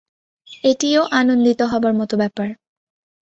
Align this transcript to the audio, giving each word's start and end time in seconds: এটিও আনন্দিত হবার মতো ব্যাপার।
এটিও 0.63 1.01
আনন্দিত 1.11 1.59
হবার 1.71 1.93
মতো 1.93 2.15
ব্যাপার। 2.17 2.47